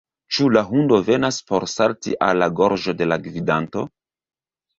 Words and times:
Ĉu 0.35 0.45
la 0.55 0.61
hundo 0.69 0.97
venas 1.09 1.37
por 1.51 1.65
salti 1.73 2.15
al 2.29 2.41
la 2.45 2.49
gorĝo 2.61 2.97
de 3.03 3.09
la 3.11 3.19
gvidanto? 3.29 3.87